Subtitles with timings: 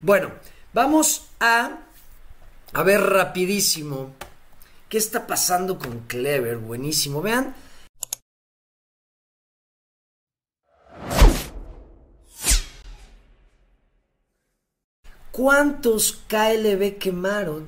[0.00, 0.30] Bueno,
[0.72, 1.80] vamos a
[2.72, 4.14] a ver rapidísimo
[4.88, 6.58] qué está pasando con Clever.
[6.58, 7.52] Buenísimo, vean.
[15.32, 17.66] ¿Cuántos KLB quemaron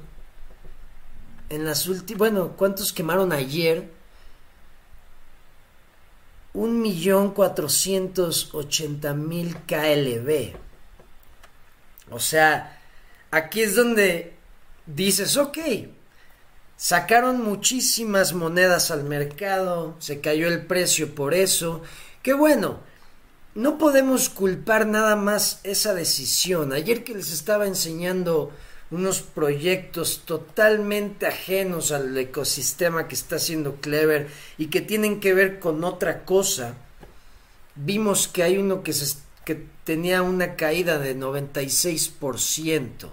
[1.49, 2.19] en las últimas...
[2.19, 3.91] Bueno, ¿cuántos quemaron ayer?
[6.53, 10.70] Un millón cuatrocientos ochenta mil KLB.
[12.11, 12.79] O sea,
[13.31, 14.35] aquí es donde
[14.87, 15.59] dices, ok,
[16.77, 21.83] sacaron muchísimas monedas al mercado, se cayó el precio por eso,
[22.23, 22.81] qué bueno,
[23.55, 26.73] no podemos culpar nada más esa decisión.
[26.73, 28.53] Ayer que les estaba enseñando
[28.91, 35.61] unos proyectos totalmente ajenos al ecosistema que está haciendo Clever y que tienen que ver
[35.61, 36.75] con otra cosa,
[37.77, 39.17] vimos que hay uno que, se,
[39.85, 43.09] tenía una caída de 96%.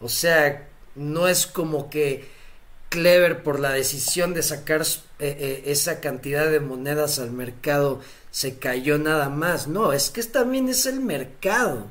[0.00, 2.32] O sea, no es como que
[2.88, 4.86] Clever por la decisión de sacar eh,
[5.18, 9.66] eh, esa cantidad de monedas al mercado se cayó nada más.
[9.66, 11.88] No, es que también es el mercado.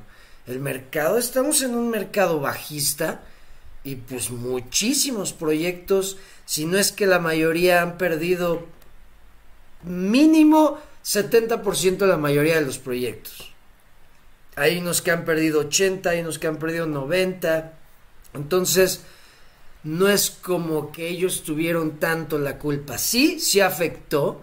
[0.48, 3.22] El mercado, estamos en un mercado bajista
[3.84, 8.66] y pues muchísimos proyectos, si no es que la mayoría han perdido
[9.84, 13.53] mínimo 70% de la mayoría de los proyectos.
[14.56, 17.73] Hay unos que han perdido 80, hay unos que han perdido 90.
[18.34, 19.02] Entonces,
[19.84, 22.98] no es como que ellos tuvieron tanto la culpa.
[22.98, 24.42] Sí, sí afectó,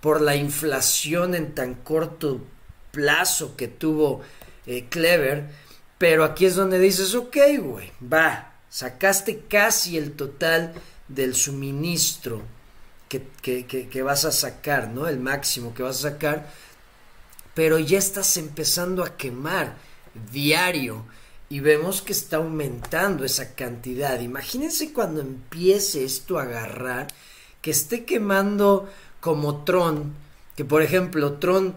[0.00, 2.40] por la inflación en tan corto
[2.90, 4.20] plazo que tuvo
[4.66, 5.50] eh, Clever,
[5.98, 10.72] pero aquí es donde dices, ok, güey, va, sacaste casi el total
[11.08, 12.42] del suministro
[13.08, 15.08] que, que, que, vas a sacar, ¿no?
[15.08, 16.52] El máximo que vas a sacar,
[17.58, 19.74] pero ya estás empezando a quemar
[20.30, 21.04] diario
[21.50, 24.20] y vemos que está aumentando esa cantidad.
[24.20, 27.08] Imagínense cuando empiece esto a agarrar,
[27.60, 30.14] que esté quemando como Tron,
[30.54, 31.74] que por ejemplo Tron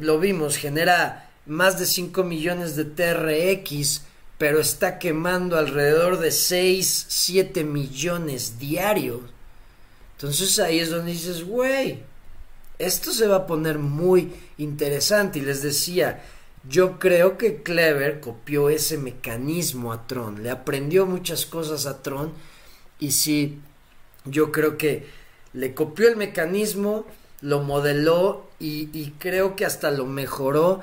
[0.00, 4.04] lo vimos, genera más de 5 millones de TRX,
[4.38, 9.20] pero está quemando alrededor de 6, 7 millones diarios.
[10.16, 12.08] Entonces ahí es donde dices, güey,
[12.80, 15.38] esto se va a poner muy interesante.
[15.38, 16.22] Y les decía,
[16.68, 22.32] yo creo que Clever copió ese mecanismo a Tron, le aprendió muchas cosas a Tron.
[22.98, 23.60] Y sí,
[24.24, 25.06] yo creo que
[25.52, 27.06] le copió el mecanismo,
[27.40, 30.80] lo modeló y, creo que hasta lo mejoró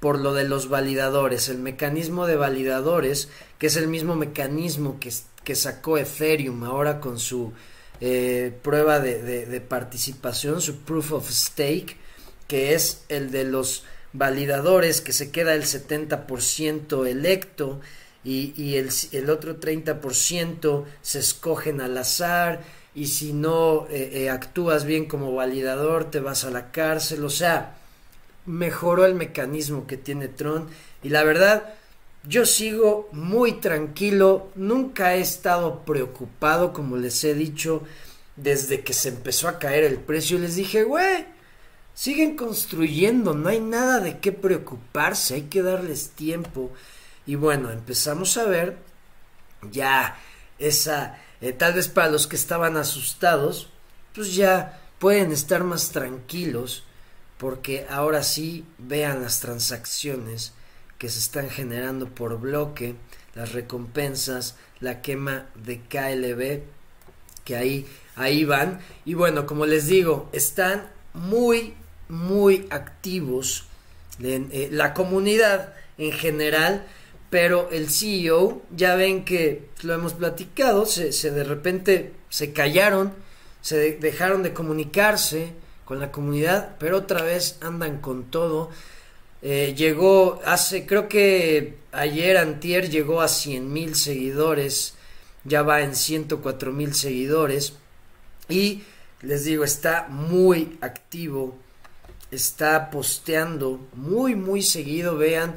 [0.00, 5.12] por lo de los validadores, el mecanismo de validadores, que es el mismo mecanismo que,
[5.44, 7.52] que sacó Ethereum ahora con su
[8.00, 11.96] eh, prueba de, participación, su proof of stake,
[12.46, 17.80] que es el de los validadores, que se queda el 70% electo
[18.24, 22.62] y, y el, el otro 30% se escogen al azar
[22.94, 27.30] y si no eh, eh, actúas bien como validador te vas a la cárcel, o
[27.30, 27.76] sea,
[28.44, 30.68] mejoró el mecanismo que tiene Tron
[31.02, 31.74] y la verdad
[32.24, 37.82] yo sigo muy tranquilo, nunca he estado preocupado como les he dicho
[38.36, 40.38] desde que se empezó a caer el precio.
[40.38, 41.26] Les dije, güey,
[41.94, 46.70] siguen construyendo, no hay nada de qué preocuparse, hay que darles tiempo
[47.26, 48.78] y bueno, empezamos a ver
[49.70, 50.18] ya
[50.58, 53.68] esa eh, tal vez para los que estaban asustados,
[54.14, 56.84] pues ya pueden estar más tranquilos
[57.38, 60.52] porque ahora sí vean las transacciones
[60.98, 62.96] que se están generando por bloque,
[63.34, 66.62] las recompensas, la quema de KLB,
[67.44, 67.86] que ahí,
[68.16, 68.80] ahí van.
[69.04, 71.74] Y bueno, como les digo, están muy,
[72.08, 73.64] muy activos
[74.20, 76.84] eh, la comunidad en general
[77.30, 83.12] pero el CEO, ya ven que lo hemos platicado, se de repente se callaron,
[83.60, 85.52] se dejaron de comunicarse
[85.84, 88.70] con la comunidad, pero otra vez andan con todo.
[89.40, 94.94] Eh, llegó hace, creo que ayer, antier, llegó a 100 mil seguidores,
[95.44, 97.74] ya va en 104 mil seguidores
[98.48, 98.82] y
[99.22, 101.56] les digo, está muy activo,
[102.30, 105.54] está posteando muy, muy seguido, vean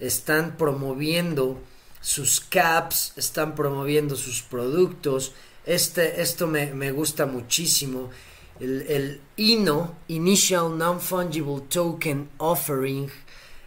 [0.00, 1.60] están promoviendo
[2.00, 5.32] sus caps, están promoviendo sus productos.
[5.66, 8.10] Este, esto me, me gusta muchísimo.
[8.60, 13.10] El, el, INO, Initial Non-Fungible Token Offering,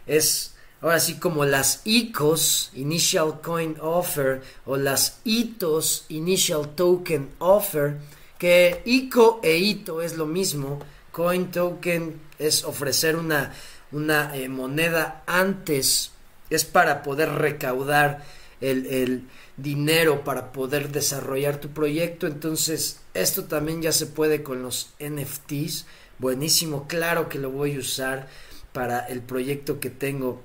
[0.06, 7.98] es ahora sí como las ICOs, Initial Coin Offer, o las ITOs, Initial Token Offer,
[8.38, 10.80] que ICO e ITO es lo mismo.
[11.10, 13.52] Coin Token es ofrecer una,
[13.92, 16.12] una eh, moneda antes
[16.54, 18.24] es para poder recaudar
[18.60, 19.24] el, el
[19.56, 22.26] dinero para poder desarrollar tu proyecto.
[22.26, 25.86] Entonces, esto también ya se puede con los NFTs.
[26.18, 28.28] Buenísimo, claro que lo voy a usar
[28.72, 30.42] para el proyecto que tengo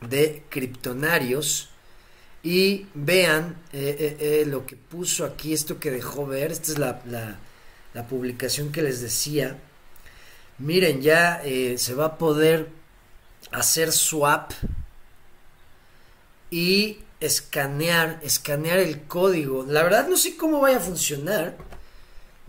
[0.00, 1.68] de criptonarios.
[2.42, 6.50] Y vean eh, eh, eh, lo que puso aquí, esto que dejó ver.
[6.50, 7.38] Esta es la, la,
[7.94, 9.58] la publicación que les decía.
[10.58, 11.42] Miren, ya
[11.76, 12.68] se va a poder
[13.52, 14.52] hacer swap
[16.50, 19.64] y escanear, escanear el código.
[19.66, 21.56] La verdad no sé cómo vaya a funcionar.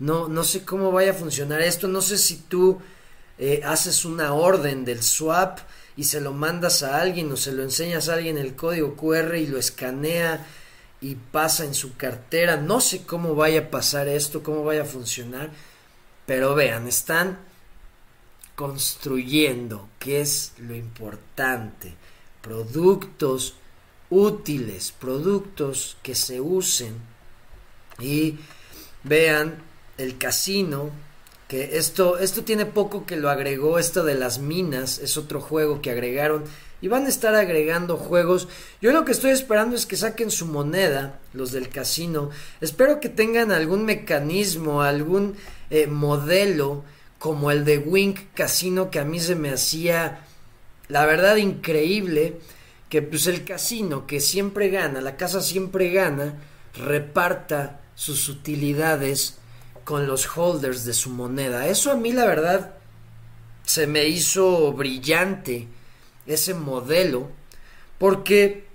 [0.04, 1.88] No, no sé cómo vaya a funcionar esto.
[1.88, 2.78] No sé si tú
[3.38, 5.60] eh, haces una orden del swap
[5.96, 9.34] y se lo mandas a alguien o se lo enseñas a alguien el código QR
[9.36, 10.46] y lo escanea
[11.00, 12.58] y pasa en su cartera.
[12.58, 15.48] No sé cómo vaya a pasar esto, cómo vaya a funcionar.
[16.26, 17.38] Pero vean, están
[18.56, 21.94] construyendo, que es lo importante,
[22.42, 23.54] productos
[24.10, 26.94] útiles, productos que se usen
[27.98, 28.38] y
[29.02, 30.90] vean el casino
[31.48, 35.82] que esto esto tiene poco que lo agregó esto de las minas es otro juego
[35.82, 36.44] que agregaron
[36.80, 38.46] y van a estar agregando juegos.
[38.82, 42.28] Yo lo que estoy esperando es que saquen su moneda los del casino.
[42.60, 45.34] Espero que tengan algún mecanismo algún
[45.70, 46.84] eh, modelo
[47.18, 50.26] como el de Wink Casino que a mí se me hacía
[50.88, 52.38] la verdad increíble
[52.90, 56.34] que pues el casino que siempre gana, la casa siempre gana,
[56.74, 59.38] reparta sus utilidades
[59.84, 61.68] con los holders de su moneda.
[61.68, 62.74] Eso a mí la verdad
[63.64, 65.68] se me hizo brillante
[66.26, 67.30] ese modelo
[67.98, 68.66] porque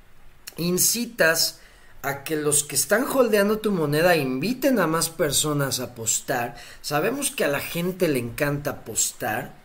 [0.57, 1.59] incitas
[2.01, 6.56] a que los que están holdeando tu moneda inviten a más personas a apostar.
[6.81, 9.59] Sabemos que a la gente le encanta apostar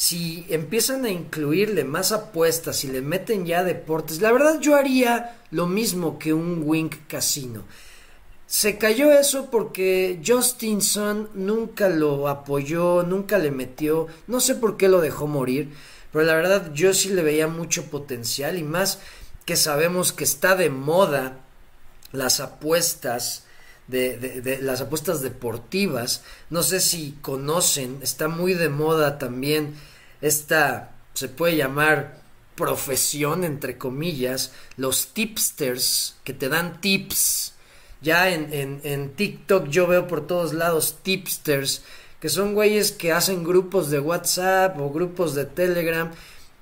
[0.00, 5.36] si empiezan a incluirle más apuestas y le meten ya deportes, la verdad yo haría
[5.50, 7.64] lo mismo que un Wink Casino.
[8.50, 14.88] Se cayó eso porque Justinson nunca lo apoyó, nunca le metió, no sé por qué
[14.88, 15.72] lo dejó morir,
[16.10, 18.98] pero la verdad yo sí le veía mucho potencial y más
[19.44, 21.38] que sabemos que está de moda
[22.10, 23.44] las apuestas
[23.86, 26.24] de, las apuestas deportivas.
[26.50, 29.76] No sé si conocen, está muy de moda también
[30.22, 32.20] esta, se puede llamar
[32.56, 37.54] profesión, entre comillas, los tipsters que te dan tips.
[38.02, 41.82] Ya en, en, en TikTok yo veo por todos lados tipsters,
[42.20, 46.10] que son güeyes que hacen grupos de WhatsApp o grupos de Telegram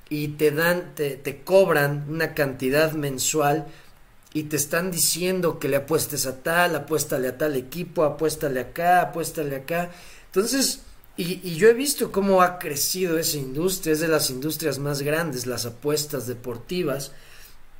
[0.09, 3.67] y te dan, te, te cobran una cantidad mensual
[4.33, 9.03] y te están diciendo que le apuestes a tal, apuéstale a tal equipo, apuéstale acá,
[9.03, 9.91] apuéstale acá.
[10.27, 10.81] Entonces,
[11.19, 15.47] y, yo he visto cómo ha crecido esa industria, es de las industrias más grandes,
[15.47, 17.11] las apuestas deportivas.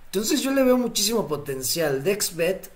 [0.07, 2.03] Entonces yo le veo muchísimo potencial.
[2.03, 2.69] Dexbet,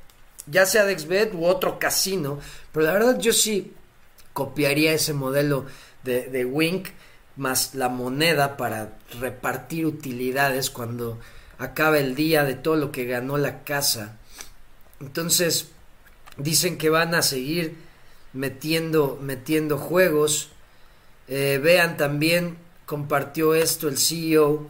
[0.46, 2.38] ya sea Dexbet u otro casino,
[2.72, 3.72] pero la verdad yo sí
[4.32, 5.66] copiaría ese modelo
[6.02, 6.88] de, de Wink
[7.36, 11.18] más la moneda para repartir utilidades cuando
[11.58, 14.18] acaba el día de todo lo que ganó la casa.
[15.00, 15.68] Entonces
[16.36, 17.76] dicen que van a seguir
[18.32, 20.50] metiendo, metiendo juegos.
[21.28, 22.56] Eh, vean también,
[22.86, 24.68] compartió esto el CEO,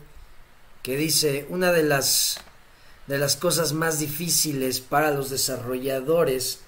[0.82, 2.40] que dice, una de las,
[3.06, 6.60] de las cosas más difíciles para los desarrolladores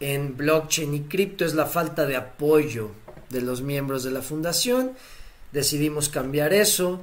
[0.00, 2.90] en blockchain y cripto es la falta de apoyo
[3.30, 4.92] de los miembros de la fundación.
[5.52, 7.00] Decidimos cambiar eso.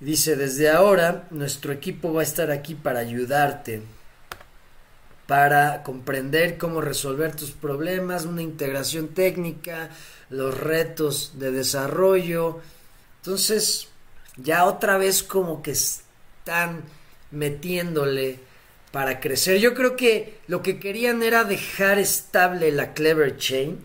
[0.00, 3.82] Dice, desde ahora nuestro equipo va a estar aquí para ayudarte
[5.28, 9.90] para comprender cómo resolver tus problemas, una integración técnica,
[10.30, 12.60] los retos de desarrollo.
[13.18, 13.88] Entonces,
[14.38, 16.82] ya otra vez como que están
[17.30, 18.40] metiéndole
[18.92, 19.58] para crecer.
[19.58, 23.78] Yo creo que lo que querían era dejar estable la Clever Chain.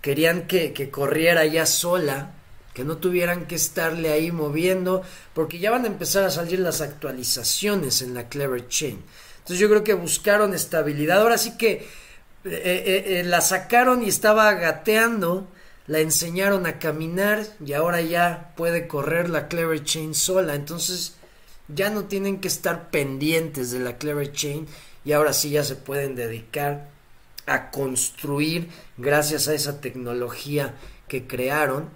[0.00, 2.32] Querían que, que corriera ya sola,
[2.72, 5.02] que no tuvieran que estarle ahí moviendo,
[5.34, 9.02] porque ya van a empezar a salir las actualizaciones en la Clever Chain.
[9.38, 11.20] Entonces yo creo que buscaron estabilidad.
[11.20, 11.84] Ahora sí que eh,
[12.44, 15.48] eh, eh, la sacaron y estaba gateando,
[15.88, 20.54] la enseñaron a caminar y ahora ya puede correr la Clever Chain sola.
[20.54, 21.15] Entonces
[21.68, 24.66] ya no tienen que estar pendientes de la Clever Chain
[25.04, 26.88] y ahora sí ya se pueden dedicar
[27.46, 30.74] a construir gracias a esa tecnología
[31.08, 31.88] que crearon.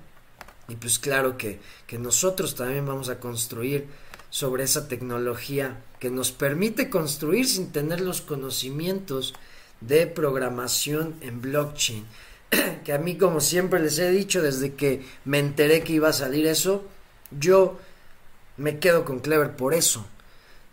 [0.69, 3.89] Y pues claro que, que nosotros también vamos a construir
[4.31, 9.35] sobre esa tecnología que nos permite construir sin tener los conocimientos
[9.81, 12.07] de programación en blockchain.
[12.85, 16.13] que a mí, como siempre les he dicho, desde que me enteré que iba a
[16.13, 16.85] salir eso,
[17.31, 17.79] yo
[18.61, 20.07] me quedo con Clever por eso.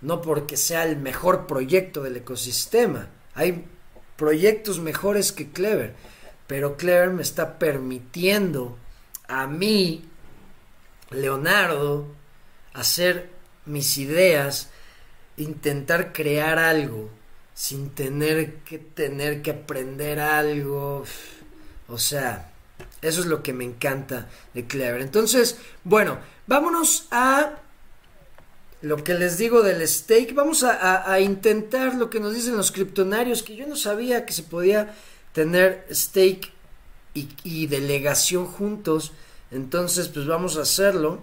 [0.02, 3.08] No porque sea el mejor proyecto del ecosistema.
[3.34, 3.66] Hay
[4.18, 5.96] proyectos mejores que Clever.
[6.48, 8.78] Pero Clever me está permitiendo
[9.30, 10.04] a mí,
[11.12, 12.08] Leonardo,
[12.74, 13.30] hacer
[13.66, 14.70] mis ideas,
[15.38, 17.10] intentar crear algo
[17.54, 21.06] sin tener que tener que aprender algo.
[21.88, 22.52] O sea,
[23.02, 25.02] eso es lo que me encanta de Clever.
[25.02, 27.62] Entonces, bueno, vámonos a
[28.82, 30.34] lo que les digo del stake.
[30.34, 34.44] Vamos a, intentar lo que nos dicen los criptonarios, que yo no sabía que se
[34.44, 34.94] podía
[35.34, 36.52] tener stake
[37.14, 39.14] y, delegación juntos.
[39.52, 41.22] Entonces, pues vamos a hacerlo.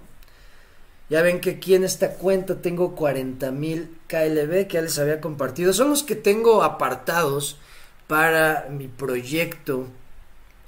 [1.11, 5.73] Ya ven que aquí en esta cuenta tengo 40.000 KLB que ya les había compartido.
[5.73, 7.59] Son los que tengo apartados
[8.07, 9.87] para mi proyecto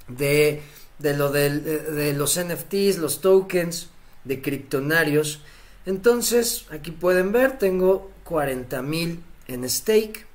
[0.08, 0.62] de,
[0.98, 3.88] de lo de, los NFTs, los tokens
[4.24, 5.40] de criptonarios.
[5.86, 10.26] Entonces, aquí pueden ver, tengo 40.000 en stake.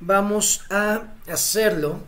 [0.00, 2.00] Vamos a hacerlo.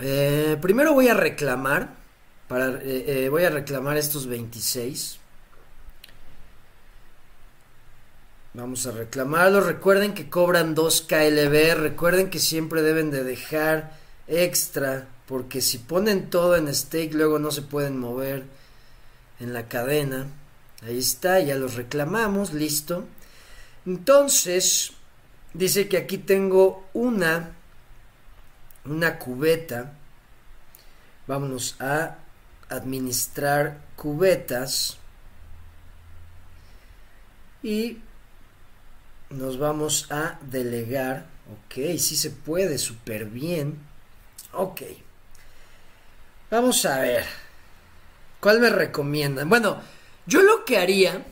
[0.00, 2.04] Eh, primero voy a reclamar
[2.50, 5.18] eh, eh, voy a reclamar estos 26.
[8.52, 9.66] Vamos a reclamarlos.
[9.66, 11.74] Recuerden que cobran 2 KLB.
[11.74, 15.08] Recuerden que siempre deben de dejar extra.
[15.26, 18.44] Porque si ponen todo en stake, luego no se pueden mover
[19.40, 20.26] en la cadena.
[20.82, 23.06] Ahí está, ya los reclamamos, listo.
[23.86, 24.92] Entonces,
[25.52, 27.52] dice que aquí tengo una,
[28.84, 29.92] una cubeta.
[31.26, 32.18] Vámonos a
[32.68, 34.98] administrar cubetas
[37.62, 37.98] y
[39.30, 41.26] nos vamos a delegar.
[41.52, 43.78] Ok, si se puede, súper bien.
[44.52, 44.82] Ok.
[46.50, 47.43] Vamos a ver.
[48.44, 49.48] ¿Cuál me recomiendan?
[49.48, 49.80] Bueno,
[50.26, 51.24] yo lo que haría,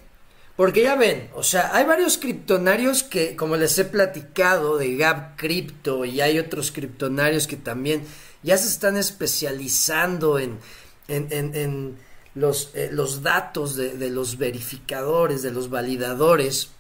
[0.57, 5.37] porque ya ven, o sea, hay varios criptonarios que, como les he platicado, de Gap
[5.37, 8.03] Crypto, y hay otros criptonarios que también
[8.43, 10.59] ya se están especializando en,
[11.07, 11.99] en,
[12.35, 16.71] los, eh, los, datos de, los verificadores, de los validadores,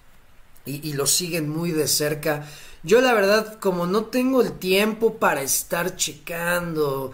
[0.65, 2.47] y los siguen muy de cerca.
[2.83, 7.13] Yo la verdad, como no tengo el tiempo para estar checando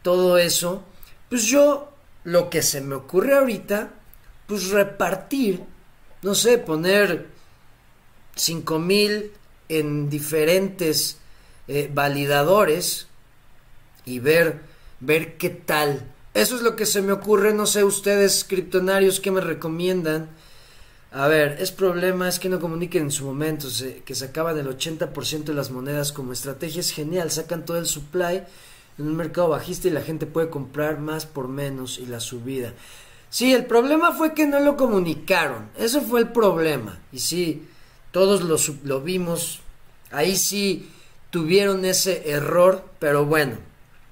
[0.00, 0.82] todo eso,
[1.28, 1.93] pues yo
[2.24, 3.90] lo que se me ocurre ahorita,
[4.46, 5.62] pues repartir,
[6.22, 7.28] no sé, poner
[8.34, 9.30] cinco mil
[9.68, 11.18] en diferentes
[11.68, 13.06] eh, validadores
[14.04, 14.60] y ver,
[15.00, 19.30] ver qué tal eso es lo que se me ocurre, no sé ustedes, criptonarios, ¿qué
[19.30, 20.30] me recomiendan?
[21.12, 23.68] A ver, es problema, es que no comuniquen en su momento,
[24.04, 28.42] que sacaban el 80% de las monedas como estrategia, es genial, sacan todo el supply
[28.98, 32.72] en un mercado bajista y la gente puede comprar más por menos y la subida.
[33.30, 37.00] Sí, el problema fue que no lo comunicaron, eso fue el problema.
[37.10, 37.66] Y sí,
[38.12, 38.42] todos
[38.84, 39.60] lo, vimos,
[40.12, 40.88] ahí sí
[41.30, 43.56] tuvieron ese error, pero bueno,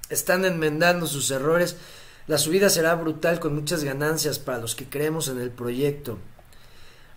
[0.09, 1.77] están enmendando sus errores.
[2.27, 6.17] La subida será brutal con muchas ganancias para los que creemos en el proyecto.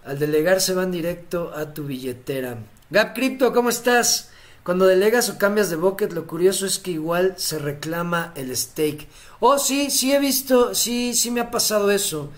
[0.04, 2.58] Al delegar se van directo a tu billetera.
[2.90, 4.30] Gap Crypto, ¿cómo estás?
[4.66, 9.06] Cuando delegas o cambias de bucket, lo curioso es que igual se reclama el stake.
[9.40, 12.30] Oh, sí, sí he visto, sí, sí me ha pasado eso.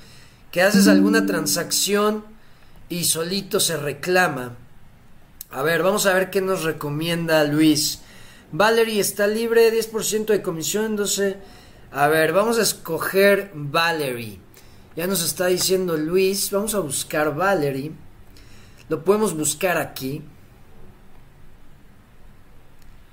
[0.53, 2.25] Que haces alguna transacción
[2.89, 4.57] y solito se reclama.
[5.51, 8.03] A ver, vamos a ver qué nos recomienda Luis.
[8.53, 11.39] Valerie está libre, 10% de comisión, 12
[11.91, 14.39] a ver, vamos a escoger Valerie.
[14.95, 16.51] Ya nos está diciendo Luis.
[16.51, 17.93] Vamos a buscar Valerie.
[18.91, 20.23] Lo podemos buscar aquí.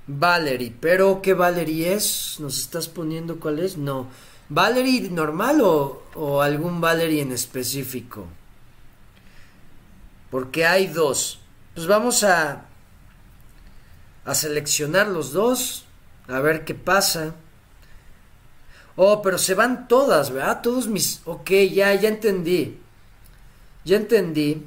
[0.06, 0.74] Valerie.
[0.80, 2.36] Pero ¿qué Valerie es?
[2.38, 3.76] ¿Nos estás poniendo cuál es?
[3.76, 4.08] No.
[4.48, 8.26] ¿Valerie normal o, o algún Valerie en específico?
[10.30, 11.40] Porque hay dos.
[11.74, 12.66] Pues vamos a,
[14.24, 15.84] a seleccionar los dos.
[16.28, 17.34] A ver qué pasa.
[18.96, 20.62] Oh, pero se van todas, ¿verdad?
[20.62, 21.20] Todos mis...
[21.26, 22.78] Ok, ya, ya entendí.
[23.84, 24.64] Ya entendí.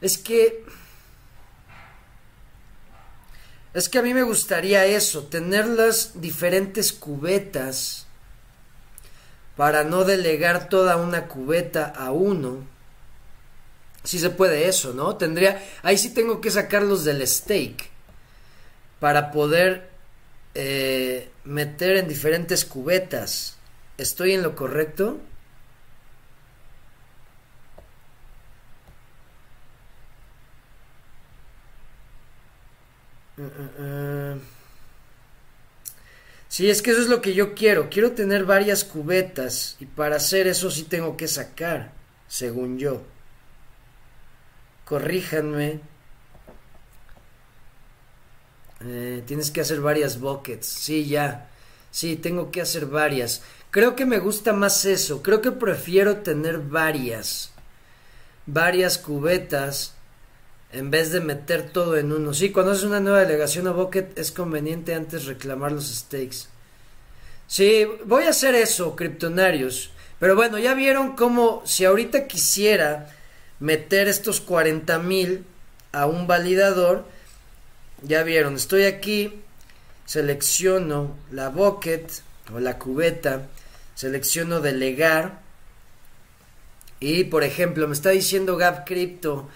[0.00, 0.64] Es que...
[3.74, 8.06] Es que a mí me gustaría eso, tener las diferentes cubetas
[9.56, 12.64] para no delegar toda una cubeta a uno.
[14.04, 15.16] Si se puede eso, ¿no?
[15.16, 15.62] Tendría...
[15.82, 17.90] Ahí sí tengo que sacarlos del steak
[19.00, 19.90] para poder
[20.54, 23.56] eh, meter en diferentes cubetas.
[23.98, 25.18] ¿Estoy en lo correcto?
[36.58, 37.88] Sí, es que eso es lo que yo quiero.
[37.88, 41.92] Quiero tener varias cubetas y para hacer eso sí tengo que sacar,
[42.26, 43.00] según yo.
[44.84, 45.78] Corríjanme.
[48.80, 50.66] Eh, tienes que hacer varias buckets.
[50.66, 51.48] Sí, ya.
[51.92, 53.42] Sí, tengo que hacer varias.
[53.70, 55.22] Creo que me gusta más eso.
[55.22, 57.52] Creo que prefiero tener varias.
[58.46, 59.94] Varias cubetas
[60.72, 62.34] en vez de meter todo en uno.
[62.34, 66.48] Sí, cuando haces una nueva delegación a Bucket es conveniente antes reclamar los stakes.
[67.46, 69.90] Sí, voy a hacer eso, criptonarios.
[70.18, 73.14] Pero bueno, ya vieron cómo si ahorita quisiera
[73.60, 75.44] meter estos 40 mil
[75.92, 77.04] a un validador,
[78.02, 79.40] ya vieron, estoy aquí,
[80.04, 82.10] selecciono la bucket
[82.54, 83.48] o la cubeta,
[83.94, 85.40] selecciono delegar
[87.00, 89.48] y por ejemplo me está diciendo Gap Crypto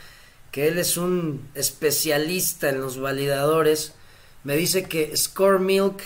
[0.52, 3.94] que él es un especialista en los validadores.
[4.44, 6.02] Me dice que Score Milk.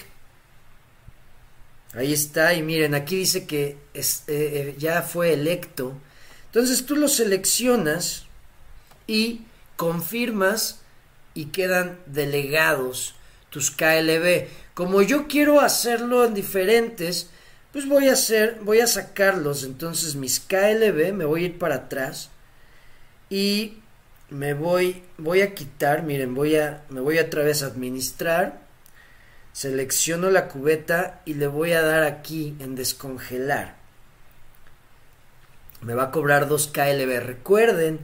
[1.94, 5.94] Ahí está, y miren, aquí dice que eh, eh, ya fue electo.
[6.46, 8.24] Entonces tú lo seleccionas
[9.06, 9.42] y
[9.76, 10.80] confirmas
[11.34, 13.16] y quedan delegados
[13.50, 14.46] tus KLB.
[14.74, 17.30] Como yo quiero hacerlo en diferentes,
[17.72, 19.64] pues voy a hacer, voy a sacarlos.
[19.64, 22.30] Entonces mis KLB, me voy a ir para atrás
[23.28, 23.78] y
[24.30, 28.60] me voy, voy a quitar, miren, voy a, me voy otra vez a administrar,
[29.52, 33.76] selecciono la cubeta y le voy a dar aquí en descongelar.
[35.80, 37.20] Me va a cobrar 2 KLB.
[37.20, 38.00] Recuerden,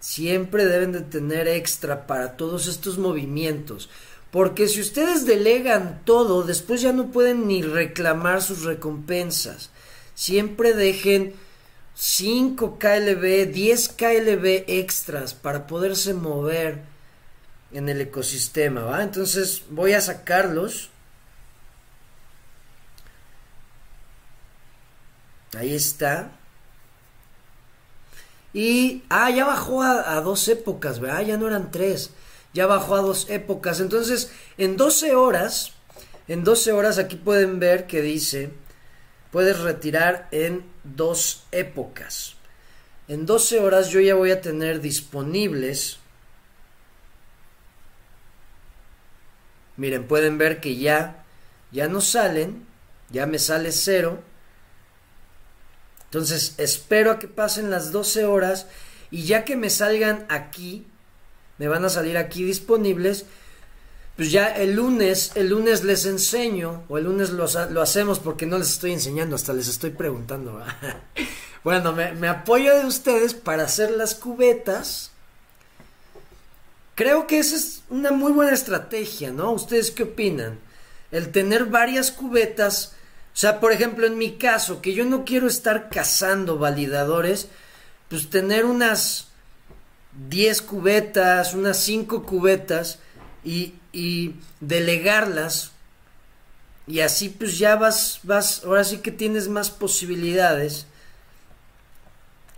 [0.00, 3.88] siempre deben de tener extra para todos estos movimientos.
[4.30, 9.70] Porque si ustedes delegan todo, después ya no pueden ni reclamar sus recompensas.
[10.14, 11.34] Siempre dejen
[12.00, 16.80] 5 KLB, 10 KLB extras para poderse mover
[17.72, 19.02] en el ecosistema, ¿va?
[19.02, 20.88] Entonces voy a sacarlos.
[25.58, 26.32] Ahí está.
[28.54, 31.02] Y, ah, ya bajó a, dos épocas.
[31.26, 32.12] Ya no eran tres.
[32.54, 33.78] Ya bajó a dos épocas.
[33.78, 35.72] Entonces, en 12 horas,
[36.28, 38.50] en 12 horas aquí pueden ver que dice
[39.30, 42.36] puedes retirar en dos épocas.
[43.08, 45.98] En 12 horas yo ya voy a tener disponibles.
[49.76, 51.24] Miren, pueden ver que ya,
[51.72, 52.66] ya no salen,
[53.10, 54.22] ya me sale cero.
[56.04, 58.66] Entonces espero a que pasen las 12 horas
[59.10, 60.86] y ya que me salgan aquí,
[61.58, 63.26] me van a salir aquí disponibles
[64.20, 67.44] pues ya el lunes, el lunes les enseño, o el lunes lo,
[67.80, 70.62] hacemos porque no les estoy enseñando, hasta les estoy preguntando.
[71.64, 75.10] bueno, me, me apoyo de ustedes para hacer las cubetas.
[76.96, 79.52] Creo que esa es una muy buena estrategia, ¿no?
[79.52, 80.58] ¿Ustedes qué opinan?
[81.10, 82.92] El tener varias cubetas,
[83.32, 87.48] o sea, por ejemplo, en mi caso, que yo no quiero estar cazando validadores,
[88.10, 89.28] pues tener unas
[90.28, 92.98] 10 cubetas, unas 5 cubetas,
[93.44, 95.72] y, delegarlas
[96.86, 100.86] y así pues ya vas, vas, ahora sí que tienes más posibilidades.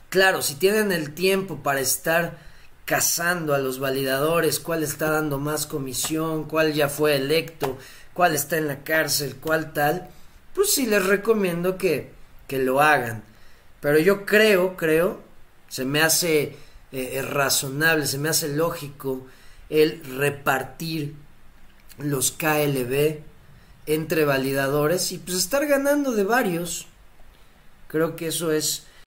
[0.08, 2.38] Claro, si tienen el tiempo para estar
[2.84, 7.78] cazando a los validadores, cuál está dando más comisión, cuál ya fue electo,
[8.12, 10.08] cuál está en la cárcel, cuál tal,
[10.54, 12.12] pues sí les recomiendo que,
[12.46, 13.22] que lo hagan.
[13.80, 15.20] Pero yo creo, creo,
[15.68, 16.56] se me hace
[16.92, 19.26] eh, razonable, se me hace lógico
[19.72, 21.14] el repartir
[21.96, 23.20] los KLB
[23.86, 26.86] entre validadores y pues estar ganando de varios.
[27.88, 28.86] Creo que eso es